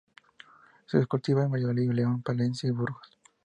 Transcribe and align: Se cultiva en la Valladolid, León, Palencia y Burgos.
Se 0.87 1.05
cultiva 1.05 1.41
en 1.41 1.49
la 1.49 1.51
Valladolid, 1.51 1.91
León, 1.91 2.23
Palencia 2.23 2.67
y 2.67 2.71
Burgos. 2.71 3.19